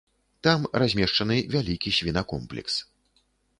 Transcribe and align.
Там 0.45 0.61
размешчаны 0.83 1.37
вялікі 1.57 1.95
свінакомплекс. 1.99 2.75